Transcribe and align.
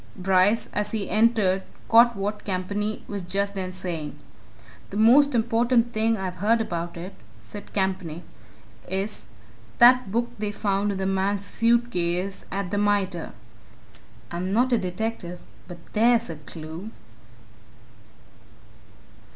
Bryce, 0.15 0.67
as 0.73 0.93
he 0.93 1.11
entered, 1.11 1.61
caught 1.87 2.15
what 2.15 2.43
Campany 2.43 3.03
was 3.07 3.21
just 3.21 3.53
then 3.53 3.71
saying. 3.71 4.17
"The 4.89 4.97
most 4.97 5.35
important 5.35 5.93
thing 5.93 6.17
I've 6.17 6.37
heard 6.37 6.59
about 6.59 6.97
it," 6.97 7.13
said 7.39 7.71
Campany, 7.71 8.23
"is 8.87 9.27
that 9.77 10.11
book 10.11 10.31
they 10.39 10.51
found 10.51 10.91
in 10.93 10.97
the 10.97 11.05
man's 11.05 11.45
suit 11.45 11.91
case 11.91 12.45
at 12.51 12.71
the 12.71 12.79
Mitre. 12.79 13.31
I'm 14.31 14.51
not 14.51 14.73
a 14.73 14.79
detective 14.79 15.39
but 15.67 15.77
there's 15.93 16.31
a 16.31 16.37
clue!" 16.37 16.89